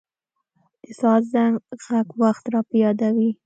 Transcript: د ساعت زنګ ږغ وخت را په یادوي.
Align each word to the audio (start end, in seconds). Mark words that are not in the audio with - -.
د 0.83 0.85
ساعت 0.99 1.23
زنګ 1.33 1.53
ږغ 1.83 2.07
وخت 2.21 2.43
را 2.53 2.61
په 2.67 2.75
یادوي. 2.83 3.29